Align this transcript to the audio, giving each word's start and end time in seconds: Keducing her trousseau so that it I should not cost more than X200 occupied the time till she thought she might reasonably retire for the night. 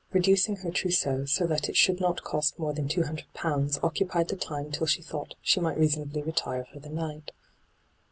Keducing 0.11 0.55
her 0.63 0.71
trousseau 0.71 1.25
so 1.27 1.45
that 1.45 1.69
it 1.69 1.73
I 1.73 1.75
should 1.75 2.01
not 2.01 2.23
cost 2.23 2.57
more 2.57 2.73
than 2.73 2.87
X200 2.89 3.83
occupied 3.83 4.29
the 4.29 4.35
time 4.35 4.71
till 4.71 4.87
she 4.87 5.03
thought 5.03 5.35
she 5.43 5.59
might 5.59 5.77
reasonably 5.77 6.23
retire 6.23 6.65
for 6.65 6.79
the 6.79 6.89
night. 6.89 7.29